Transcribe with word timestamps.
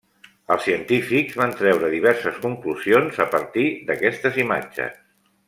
Els 0.53 0.63
científics 0.67 1.35
van 1.41 1.53
treure 1.59 1.91
diverses 1.95 2.41
conclusions 2.47 3.21
a 3.27 3.29
partir 3.37 3.67
d'aquestes 3.91 4.43
imatges. 4.47 4.99